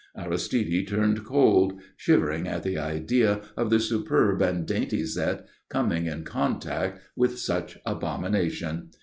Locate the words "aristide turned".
0.17-1.23